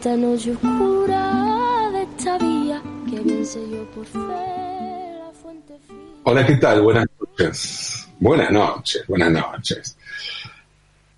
[0.00, 3.60] maldita noche oscura de esta vía, que bien sé
[3.94, 5.98] por fe la fuente fría.
[6.24, 6.82] Hola, ¿qué tal?
[6.82, 8.08] Buenas noches.
[8.18, 9.96] Buenas noches, buenas noches.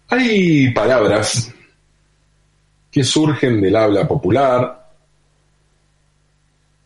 [0.09, 1.53] Hay palabras
[2.91, 4.91] que surgen del habla popular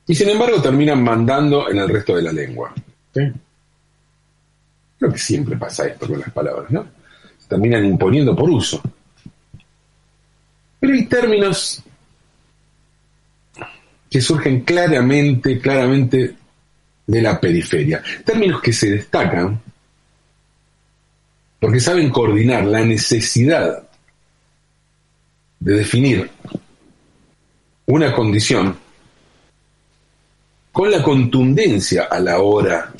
[0.06, 2.72] y sin embargo terminan mandando en el resto de la lengua.
[3.12, 6.86] Creo que siempre pasa esto con las palabras, ¿no?
[7.38, 8.81] Se terminan imponiendo por uso.
[10.80, 11.82] Pero hay términos
[14.10, 16.36] que surgen claramente, claramente
[17.06, 18.02] de la periferia.
[18.24, 19.60] Términos que se destacan
[21.58, 23.88] porque saben coordinar la necesidad
[25.58, 26.30] de definir
[27.86, 28.77] una condición
[30.72, 32.92] con la contundencia a la hora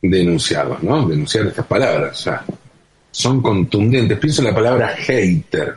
[0.00, 1.06] de enunciarlos, ¿no?
[1.06, 2.26] De enunciar estas palabras.
[2.26, 2.61] O
[3.12, 4.18] son contundentes.
[4.18, 5.76] Pienso en la palabra hater,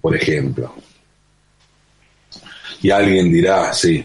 [0.00, 0.74] por ejemplo.
[2.82, 4.04] Y alguien dirá, sí,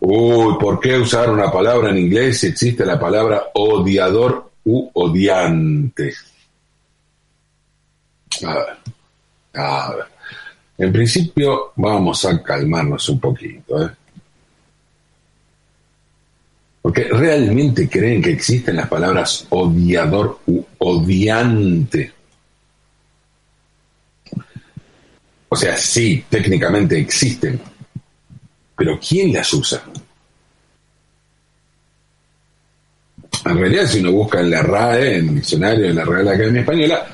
[0.00, 6.14] uy, ¿por qué usar una palabra en inglés si existe la palabra odiador u odiante?
[8.44, 8.66] A ver,
[9.54, 10.04] a ver.
[10.78, 13.90] En principio vamos a calmarnos un poquito, ¿eh?
[16.86, 22.12] Porque realmente creen que existen las palabras odiador u odiante.
[25.48, 27.58] O sea, sí, técnicamente existen,
[28.76, 29.82] pero ¿quién las usa?
[33.46, 36.60] En realidad, si uno busca en la RAE, en el diccionario de la Real Academia
[36.60, 37.04] Española,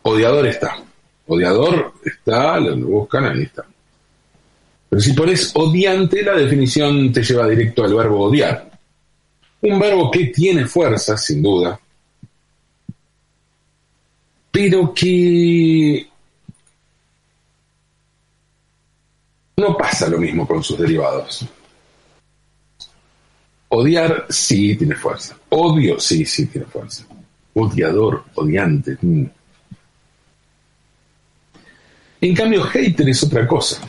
[0.00, 0.82] odiador está.
[1.26, 3.62] Odiador está, lo buscan, ahí está.
[4.88, 8.71] Pero si pones odiante, la definición te lleva directo al verbo odiar.
[9.62, 11.80] Un verbo que tiene fuerza, sin duda,
[14.50, 16.06] pero que
[19.62, 21.46] No pasa lo mismo con sus derivados.
[23.68, 25.36] Odiar sí tiene fuerza.
[25.50, 27.06] Odio sí, sí tiene fuerza.
[27.54, 28.98] Odiador, odiante.
[29.00, 29.24] Mm.
[32.22, 33.80] En cambio, hater es otra cosa.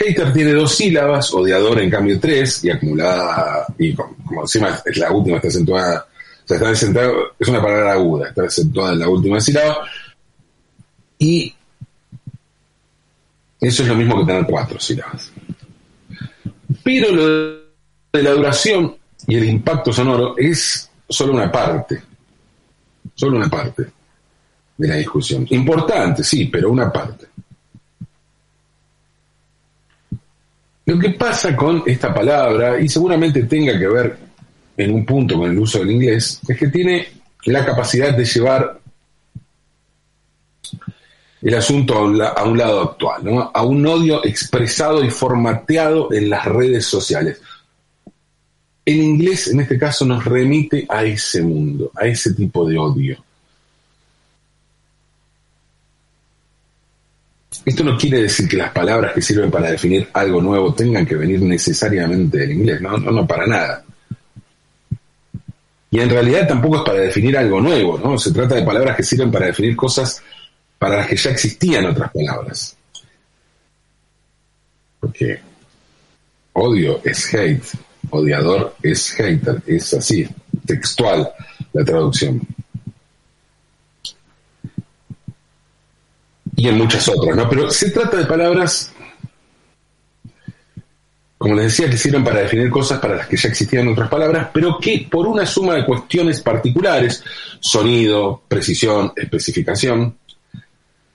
[0.00, 5.12] Hater tiene dos sílabas, odiador en cambio tres, y acumulada, y como, encima es la
[5.12, 6.06] última, está acentuada,
[6.44, 9.86] o sea, está acentuada, es una palabra aguda, está acentuada en la última sílaba,
[11.18, 11.54] y
[13.60, 15.30] eso es lo mismo que tener cuatro sílabas.
[16.82, 17.60] Pero lo
[18.12, 18.96] de la duración
[19.26, 22.02] y el impacto sonoro es solo una parte.
[23.14, 23.86] Solo una parte
[24.78, 25.46] de la discusión.
[25.50, 27.26] Importante, sí, pero una parte.
[30.90, 34.18] Lo que pasa con esta palabra, y seguramente tenga que ver
[34.76, 37.06] en un punto con el uso del inglés, es que tiene
[37.44, 38.80] la capacidad de llevar
[41.42, 42.02] el asunto a
[42.42, 47.40] un, lado actual, a un odio expresado y formateado en las redes sociales.
[48.84, 53.24] El inglés, en este caso, nos remite a ese mundo, a ese tipo de odio.
[57.64, 61.14] Esto no quiere decir que las palabras que sirven para definir algo nuevo tengan que
[61.14, 63.84] venir necesariamente del inglés, no, no, no para nada.
[65.90, 68.16] Y en realidad tampoco es para definir algo nuevo, ¿no?
[68.16, 70.22] Se trata de palabras que sirven para definir cosas
[70.78, 72.76] para las que ya existían otras palabras.
[75.00, 75.40] Porque
[76.52, 77.64] odio es hate,
[78.10, 80.26] odiador es hater, es así,
[80.64, 81.28] textual
[81.72, 82.40] la traducción.
[86.60, 87.48] Y en muchas otras, ¿no?
[87.48, 88.92] Pero se trata de palabras,
[91.38, 94.48] como les decía, que sirven para definir cosas para las que ya existían otras palabras,
[94.52, 97.24] pero que por una suma de cuestiones particulares,
[97.60, 100.18] sonido, precisión, especificación,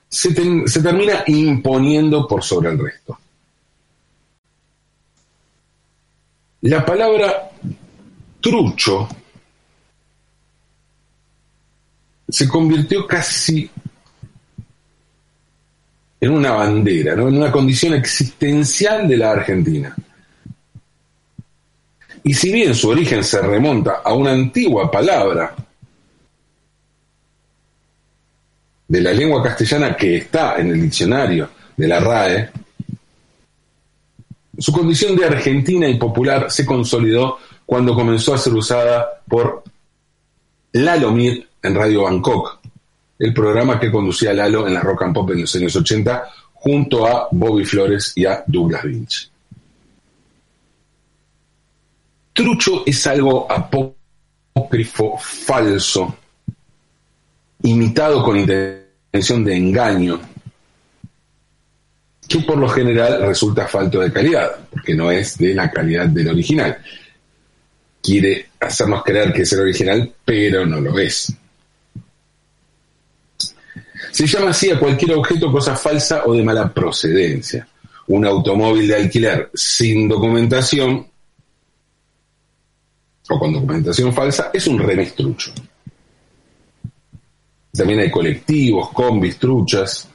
[0.09, 3.19] se, termina imponiendo por sobre el resto.
[6.61, 7.51] La palabra
[8.41, 9.07] trucho
[12.27, 13.69] se convirtió casi
[16.25, 19.95] en una bandera, en una condición existencial de la Argentina.
[22.23, 25.55] Y si bien su origen se remonta a una antigua palabra
[28.87, 32.49] de la lengua castellana que está en el diccionario de la RAE,
[34.57, 37.37] su condición de argentina y popular se consolidó
[37.67, 39.63] cuando comenzó a ser usada por
[40.71, 42.61] Lalo Mir en Radio Bangkok,
[43.17, 46.23] el programa que conducía Lalo en la rock and pop en los años 80
[46.53, 49.31] junto a Bobby Flores y a Douglas Vinch.
[52.33, 56.17] Trucho es algo apócrifo, falso,
[57.63, 60.19] imitado con intención de engaño,
[62.27, 66.29] que por lo general resulta falto de calidad, porque no es de la calidad del
[66.29, 66.77] original.
[68.01, 71.33] Quiere hacernos creer que es el original, pero no lo es.
[74.11, 77.67] Se llama así a cualquier objeto cosa falsa o de mala procedencia.
[78.07, 81.07] Un automóvil de alquiler sin documentación
[83.27, 85.51] o con documentación falsa es un remestrucho.
[87.73, 90.07] También hay colectivos, combis, truchas,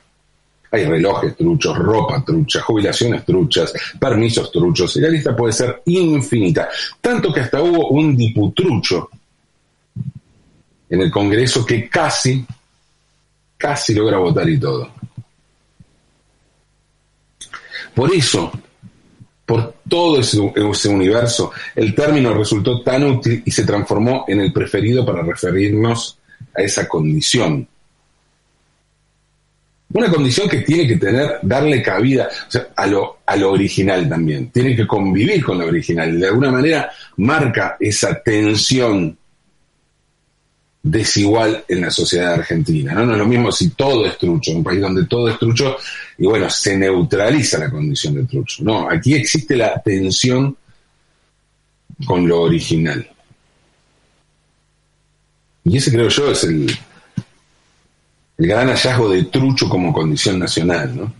[0.70, 6.68] hay relojes truchos, ropa trucha, jubilaciones truchas, permisos truchos, y la lista puede ser infinita.
[7.00, 9.10] Tanto que hasta hubo un diputrucho
[10.88, 12.44] en el Congreso que casi,
[13.60, 14.90] casi logra votar y todo.
[17.94, 18.50] Por eso,
[19.44, 25.04] por todo ese, universo, el término resultó tan útil y se transformó en el preferido
[25.04, 26.18] para referirnos
[26.56, 27.68] a esa condición.
[29.92, 32.28] Una condición que tiene que tener, darle cabida
[32.76, 36.90] a, lo, a lo original también, tiene que convivir con lo original, de alguna manera
[37.16, 39.18] marca esa tensión
[40.82, 42.92] desigual en la sociedad argentina.
[42.94, 43.06] ¿no?
[43.06, 45.76] no es lo mismo si todo es trucho, un país donde todo es trucho,
[46.18, 48.62] y bueno, se neutraliza la condición de trucho.
[48.64, 50.56] No, aquí existe la tensión
[52.06, 53.06] con lo original.
[55.64, 56.70] Y ese creo yo es el,
[58.38, 60.96] el gran hallazgo de trucho como condición nacional.
[60.96, 61.12] ¿no?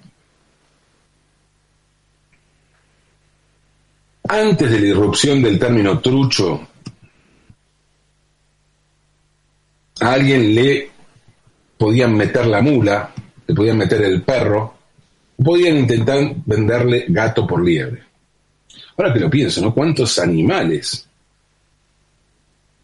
[4.26, 6.68] Antes de la irrupción del término trucho,
[10.00, 10.90] a alguien le
[11.76, 13.12] podían meter la mula,
[13.46, 14.74] le podían meter el perro,
[15.42, 18.02] podían intentar venderle gato por liebre.
[18.96, 19.72] Ahora que lo pienso, ¿no?
[19.72, 21.06] ¿Cuántos animales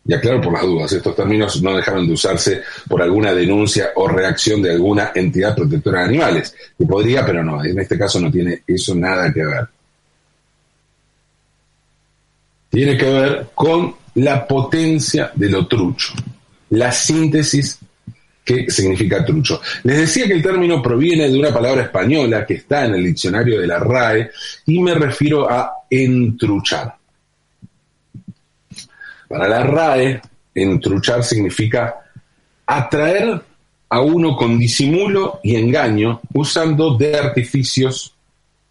[0.09, 4.07] y aclaro por las dudas, estos términos no dejaron de usarse por alguna denuncia o
[4.07, 8.31] reacción de alguna entidad protectora de animales, que podría, pero no, en este caso no
[8.31, 9.67] tiene eso nada que ver.
[12.71, 15.67] Tiene que ver con la potencia de lo
[16.71, 17.79] la síntesis
[18.45, 19.61] que significa trucho.
[19.83, 23.61] Les decía que el término proviene de una palabra española que está en el diccionario
[23.61, 24.31] de la RAE
[24.67, 26.95] y me refiero a entruchar.
[29.29, 30.23] Para la RAE,
[30.55, 31.97] entruchar significa
[32.65, 33.43] atraer
[33.89, 38.15] a uno con disimulo y engaño usando de artificios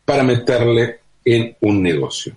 [0.05, 2.33] para meterle en un negocio.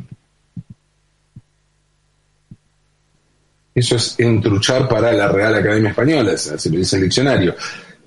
[3.78, 7.54] Eso es entruchar para la Real Academia Española, se lo dice el diccionario.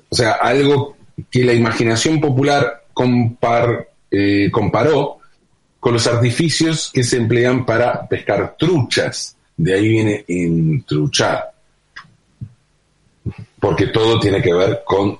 [0.09, 0.97] O sea, algo
[1.29, 2.83] que la imaginación popular
[4.11, 5.19] eh, comparó
[5.79, 11.53] con los artificios que se emplean para pescar truchas de ahí viene intruchar.
[13.57, 15.17] Porque todo tiene que ver con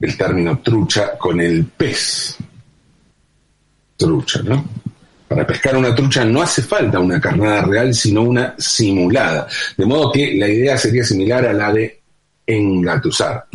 [0.00, 2.38] el término trucha, con el pez.
[3.98, 4.64] Trucha, ¿no?
[5.28, 9.48] Para pescar una trucha no hace falta una carnada real, sino una simulada.
[9.76, 12.00] De modo que la idea sería similar a la de
[12.46, 13.46] engatusar.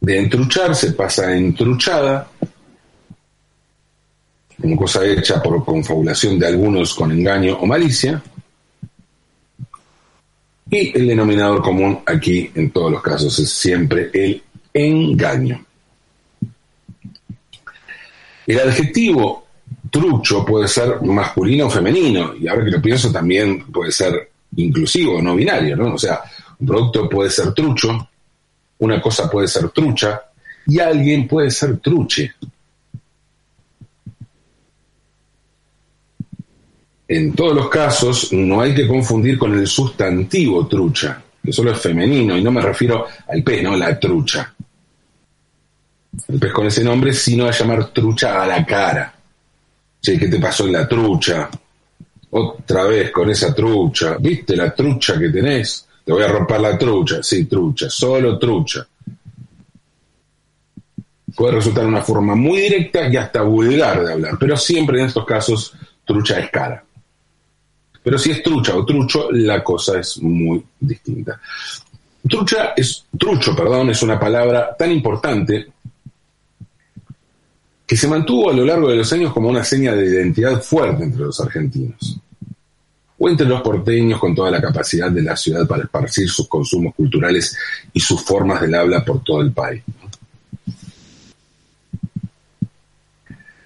[0.00, 2.28] De entruchar se pasa a entruchada,
[4.62, 8.22] una cosa hecha por confabulación de algunos con engaño o malicia.
[10.70, 15.66] Y el denominador común aquí en todos los casos es siempre el engaño.
[18.50, 19.46] El adjetivo
[19.92, 25.22] trucho puede ser masculino o femenino, y ahora que lo pienso también puede ser inclusivo,
[25.22, 25.94] no binario, ¿no?
[25.94, 26.20] O sea,
[26.58, 28.08] un producto puede ser trucho,
[28.80, 30.20] una cosa puede ser trucha,
[30.66, 32.32] y alguien puede ser truche.
[37.06, 41.80] En todos los casos, no hay que confundir con el sustantivo trucha, que solo es
[41.80, 44.52] femenino, y no me refiero al pez, no, la trucha.
[46.40, 49.14] Pez con ese nombre, sino a llamar trucha a la cara.
[50.00, 51.48] Che, ¿qué te pasó en la trucha?
[52.30, 54.16] Otra vez con esa trucha.
[54.18, 55.86] ¿Viste la trucha que tenés?
[56.04, 57.22] Te voy a romper la trucha.
[57.22, 58.86] Sí, trucha, solo trucha.
[61.34, 65.24] Puede resultar una forma muy directa y hasta vulgar de hablar, pero siempre en estos
[65.24, 65.72] casos
[66.04, 66.84] trucha es cara.
[68.02, 71.40] Pero si es trucha o trucho, la cosa es muy distinta.
[72.28, 75.68] Trucha es, trucho, perdón, es una palabra tan importante
[77.90, 81.02] que se mantuvo a lo largo de los años como una seña de identidad fuerte
[81.02, 82.20] entre los argentinos,
[83.18, 86.94] o entre los porteños con toda la capacidad de la ciudad para esparcir sus consumos
[86.94, 87.58] culturales
[87.92, 89.82] y sus formas del habla por todo el país.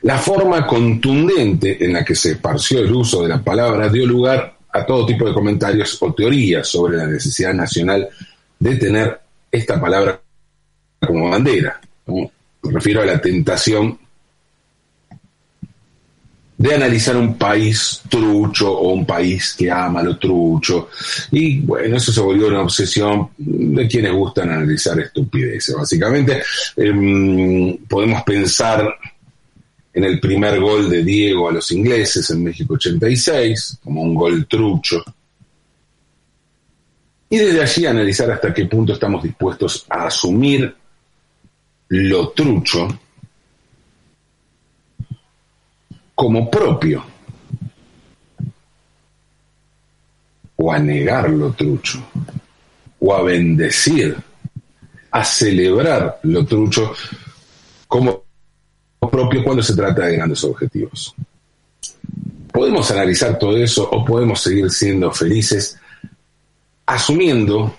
[0.00, 4.56] La forma contundente en la que se esparció el uso de la palabra dio lugar
[4.72, 8.08] a todo tipo de comentarios o teorías sobre la necesidad nacional
[8.58, 9.20] de tener
[9.52, 10.18] esta palabra
[11.06, 11.78] como bandera.
[12.06, 12.30] Me
[12.72, 13.98] refiero a la tentación
[16.64, 20.88] de analizar un país trucho o un país que ama lo trucho.
[21.30, 25.76] Y bueno, eso se volvió una obsesión de quienes gustan analizar estupideces.
[25.76, 26.42] Básicamente,
[26.74, 28.94] em, podemos pensar
[29.92, 34.46] en el primer gol de Diego a los ingleses en México 86, como un gol
[34.46, 35.04] trucho.
[37.28, 40.74] Y desde allí analizar hasta qué punto estamos dispuestos a asumir
[41.88, 42.88] lo trucho
[46.14, 47.04] como propio
[50.56, 52.02] o a negar lo trucho
[53.00, 54.16] o a bendecir,
[55.10, 56.92] a celebrar lo trucho
[57.86, 58.24] como
[58.98, 61.14] propio cuando se trata de grandes objetivos.
[62.52, 65.78] Podemos analizar todo eso o podemos seguir siendo felices
[66.86, 67.74] asumiendo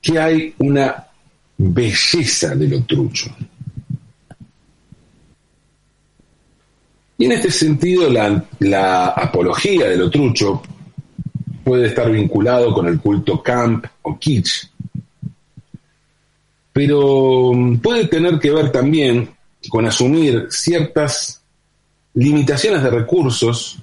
[0.00, 1.06] que hay una
[1.56, 3.30] belleza de lo trucho.
[7.20, 10.62] Y en este sentido, la, apología de lo trucho
[11.62, 14.70] puede estar vinculado con el culto camp o kitsch,
[16.72, 19.28] pero mm, puede tener que ver también
[19.68, 21.42] con asumir ciertas
[22.14, 23.76] limitaciones de recursos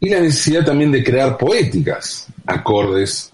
[0.00, 3.30] y la necesidad también de crear poéticas acordes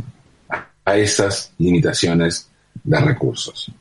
[0.84, 2.46] a esas limitaciones
[2.84, 3.72] de recursos.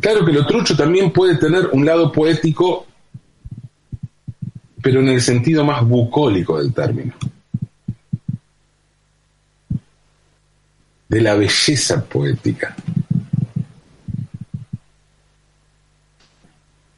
[0.00, 2.86] Claro que lo trucho también puede tener un lado poético,
[4.82, 7.12] pero en el sentido más bucólico del término.
[11.08, 12.74] De la belleza poética.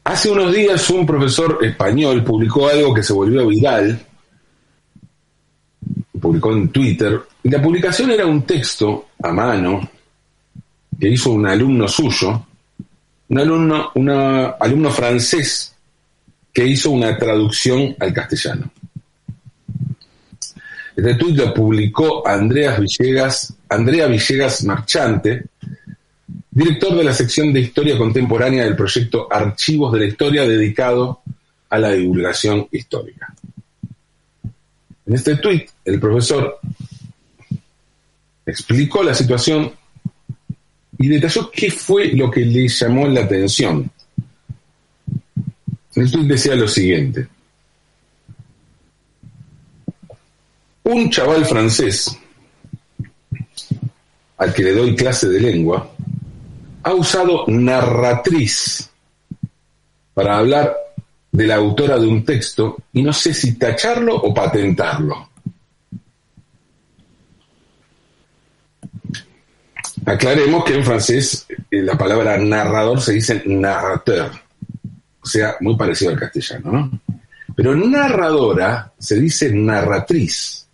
[0.05, 3.99] Hace unos días un profesor español publicó algo que se volvió viral,
[6.21, 9.89] publicó en Twitter, y la publicación era un texto a mano
[10.99, 12.45] que hizo un alumno suyo,
[13.33, 15.75] un alumno, francés
[16.53, 18.71] que hizo una traducción al castellano.
[20.95, 25.45] Este tuit lo publicó Andreas Villegas, Andrea Villegas Marchante,
[26.51, 31.21] director de la sección de Historia Contemporánea del proyecto Archivos de la Historia dedicado
[31.69, 33.33] a la divulgación histórica.
[35.07, 36.59] En este tuit, el profesor
[38.45, 39.73] explicó la situación
[40.97, 43.89] y detalló qué fue lo que le llamó la atención.
[45.93, 47.27] Tweet decía lo siguiente.
[50.83, 52.17] Un chaval francés
[54.37, 55.89] al que le doy clase de lengua
[56.83, 58.89] ha usado narratriz
[60.13, 60.75] para hablar
[61.31, 65.29] de la autora de un texto y no sé si tacharlo o patentarlo.
[70.05, 74.31] Aclaremos que en francés eh, la palabra narrador se dice narrateur,
[75.21, 76.99] o sea, muy parecido al castellano, ¿no?
[77.55, 80.67] Pero narradora se dice narratriz,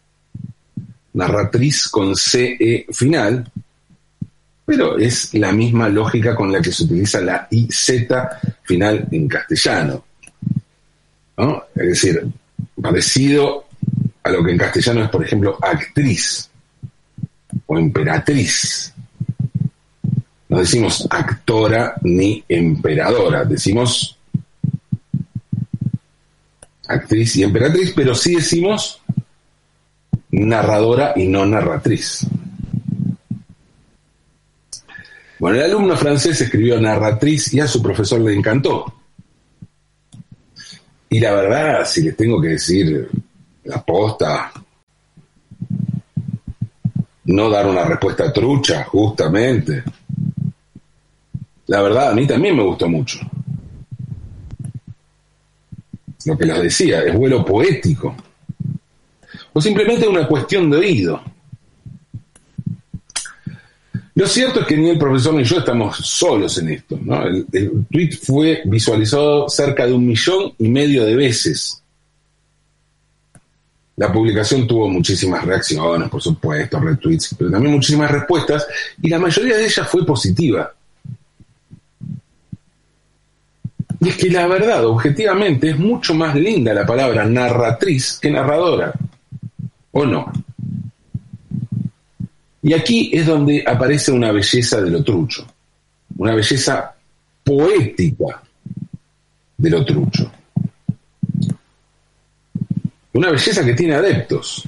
[1.13, 3.51] narratriz con CE final,
[4.65, 7.91] pero es la misma lógica con la que se utiliza la IZ
[8.63, 10.05] final en castellano.
[11.37, 11.63] ¿no?
[11.75, 12.27] Es decir,
[12.81, 13.65] parecido
[14.23, 16.49] a lo que en castellano es, por ejemplo, actriz
[17.65, 18.93] o emperatriz.
[20.49, 24.17] No decimos actora ni emperadora, decimos
[26.87, 28.99] actriz y emperatriz, pero sí decimos
[30.31, 32.25] narradora y no narratriz.
[35.37, 38.93] Bueno, el alumno francés escribió narratriz y a su profesor le encantó.
[41.09, 43.07] Y la verdad, si les tengo que decir
[43.63, 44.51] la posta,
[47.25, 49.83] no dar una respuesta trucha, justamente.
[51.69, 53.19] La verdad, a mí también me gustó mucho.
[56.25, 58.15] Lo que les decía, es vuelo poético.
[59.53, 61.21] O simplemente una cuestión de oído.
[64.15, 66.99] Lo cierto es que ni el profesor ni yo estamos solos en esto.
[67.23, 71.83] El, el tweet fue visualizado cerca de un millón y medio de veces.
[73.95, 78.65] La publicación tuvo muchísimas reacciones, por supuesto, retweets, pero también muchísimas respuestas,
[79.03, 80.73] y la mayoría de ellas fue positiva.
[84.01, 88.93] Y es que la verdad, objetivamente, es mucho más linda la palabra narratriz que narradora.
[89.91, 90.31] ¿O no?
[92.61, 95.03] Y aquí es donde aparece una belleza de lo
[96.17, 96.93] una belleza
[97.43, 98.41] poética
[99.57, 100.31] de lo.
[103.13, 104.67] Una belleza que tiene adeptos.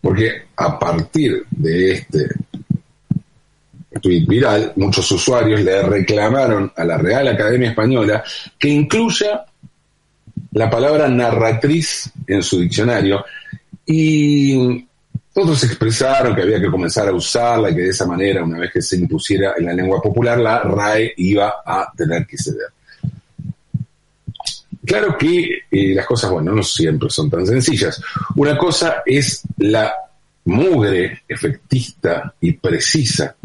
[0.00, 2.28] Porque a partir de este
[4.00, 8.22] tweet viral, muchos usuarios le reclamaron a la Real Academia Española
[8.58, 9.44] que incluya
[10.52, 13.24] la palabra narratriz en su diccionario
[13.86, 14.86] y
[15.34, 18.70] otros expresaron que había que comenzar a usarla y que de esa manera, una vez
[18.72, 22.68] que se impusiera en la lengua popular, la RAE iba a tener que ceder.
[24.84, 28.02] Claro que eh, las cosas, bueno, no siempre son tan sencillas.
[28.36, 29.92] Una cosa es la
[30.44, 33.36] mugre efectista y precisa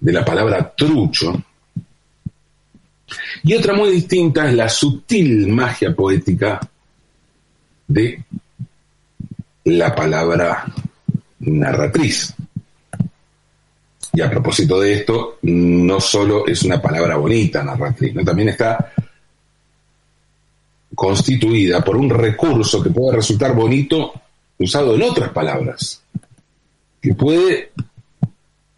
[0.00, 1.42] de la palabra trucho,
[3.44, 6.60] y otra muy distinta es la sutil magia poética
[7.86, 8.22] de
[9.64, 10.66] la palabra
[11.40, 12.34] narratriz.
[14.12, 18.24] Y a propósito de esto, no solo es una palabra bonita, narratriz, ¿no?
[18.24, 18.92] también está
[20.94, 24.12] constituida por un recurso que puede resultar bonito
[24.58, 26.02] usado en otras palabras,
[27.00, 27.70] que puede,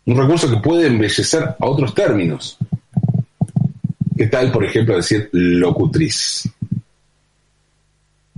[0.06, 2.56] un recurso que puede embellecer a otros términos.
[4.16, 6.48] ¿Qué tal, por ejemplo, decir locutriz?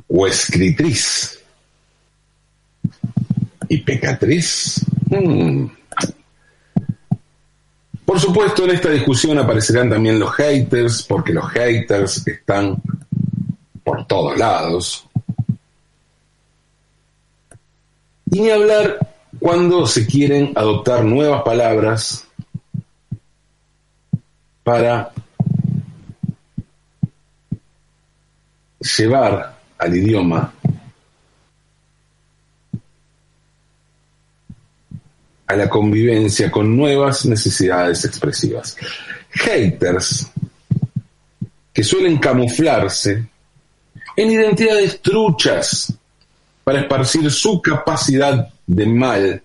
[0.09, 1.41] O escritriz.
[3.69, 4.85] ¿Y pecatriz?
[5.09, 5.67] Hmm.
[8.05, 12.77] Por supuesto, en esta discusión aparecerán también los haters, porque los haters están
[13.83, 15.07] por todos lados.
[18.31, 22.27] Y ni hablar cuando se quieren adoptar nuevas palabras
[24.63, 25.13] para
[28.79, 30.53] llevar al idioma
[35.47, 38.77] a la convivencia con nuevas necesidades expresivas.
[39.31, 40.31] Haters
[41.73, 43.27] que suelen camuflarse
[44.17, 45.93] en identidades truchas
[46.65, 49.43] para esparcir su capacidad de mal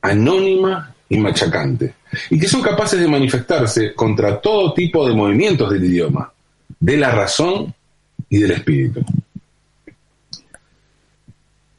[0.00, 1.94] anónima y machacante,
[2.30, 6.32] y que son capaces de manifestarse contra todo tipo de movimientos del idioma,
[6.78, 7.74] de la razón
[8.28, 9.04] y del espíritu.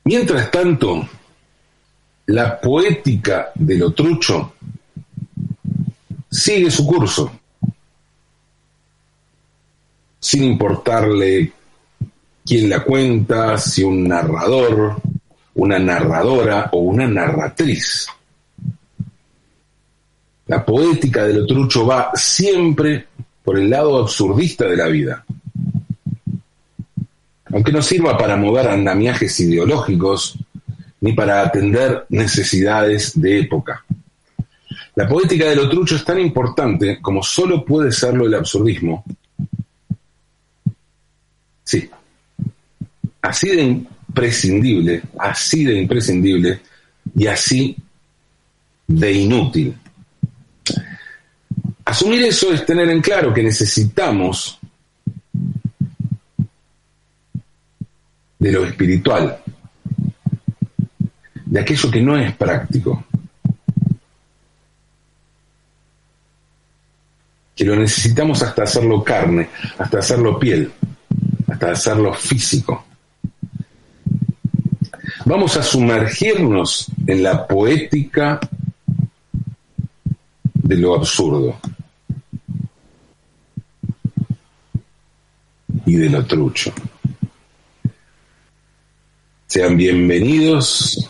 [0.04, 1.08] Mientras tanto,
[2.28, 4.54] la poética de lo trucho
[6.30, 7.32] sigue su curso,
[10.20, 11.52] sin importarle
[12.48, 14.96] quién la cuenta, si un narrador,
[15.56, 18.08] una narradora o una narratriz.
[20.48, 21.46] La poética de lo
[21.86, 23.08] va siempre
[23.44, 25.26] por el lado absurdista de la vida.
[27.52, 30.38] Aunque no sirva para mover andamiajes ideológicos
[31.02, 33.84] ni para atender necesidades de época.
[34.96, 39.04] La poética de lo es tan importante como solo puede serlo el absurdismo.
[41.64, 41.90] Sí,
[43.22, 46.62] así de imprescindible, así de imprescindible
[47.16, 47.76] y así
[48.88, 49.76] de inútil.
[51.86, 54.60] Asumir eso es tener en claro que necesitamos
[58.40, 59.42] de lo espiritual,
[61.46, 63.06] de aquello que no es práctico,
[67.56, 70.72] que lo necesitamos hasta hacerlo carne, hasta hacerlo piel,
[71.48, 72.87] hasta hacerlo físico.
[75.30, 78.40] Vamos a sumergirnos en la poética
[80.54, 81.60] de lo absurdo.
[85.86, 86.72] y de lo trucho.
[89.48, 91.10] Sean bienvenidos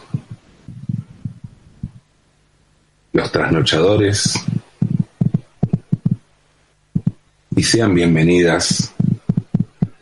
[3.14, 4.34] los trasnochadores
[7.56, 8.92] y sean bienvenidas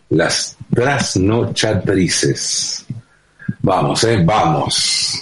[0.09, 2.84] las trasnochatrices.
[3.65, 5.19] Vamos, eh, vamos.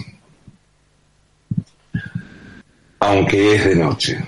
[3.00, 4.22] Aunque es de noche.